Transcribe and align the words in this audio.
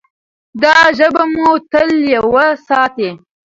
دا 0.61 0.77
ژبه 0.97 1.11
به 1.15 1.23
مو 1.33 1.49
تل 1.71 1.89
یوه 2.15 2.47
ساتي. 2.67 3.09